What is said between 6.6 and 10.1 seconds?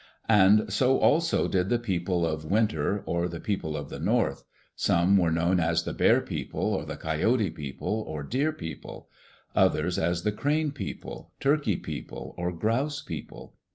or the Coyote people, or Deer people; others